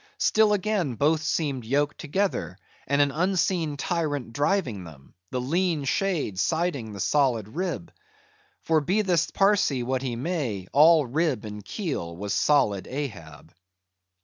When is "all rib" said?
10.73-11.45